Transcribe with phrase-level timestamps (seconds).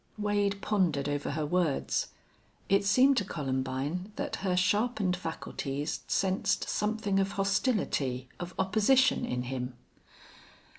[0.17, 2.07] Wade pondered over her words.
[2.69, 9.43] It seemed to Columbine that her sharpened faculties sensed something of hostility, of opposition in
[9.43, 9.75] him.